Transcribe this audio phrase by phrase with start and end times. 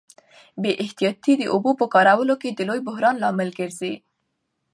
[0.61, 3.93] بې احتیاطي د اوبو په کارولو کي د لوی بحران لامل ګرځي.